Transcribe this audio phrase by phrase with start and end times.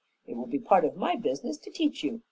[0.25, 2.19] "It will be part of my business to teach you.